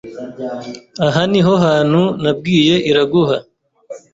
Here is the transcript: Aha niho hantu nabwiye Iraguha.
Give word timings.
Aha 1.07 1.21
niho 1.31 1.53
hantu 1.65 2.01
nabwiye 2.23 2.75
Iraguha. 2.89 3.37